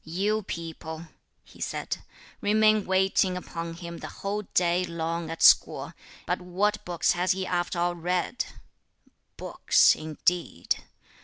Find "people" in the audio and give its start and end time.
0.41-1.09